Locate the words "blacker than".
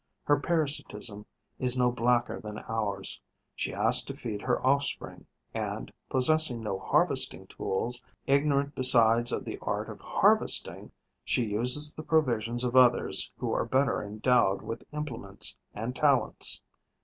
1.91-2.57